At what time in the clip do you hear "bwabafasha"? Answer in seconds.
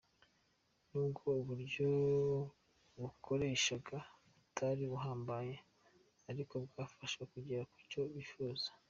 6.63-7.21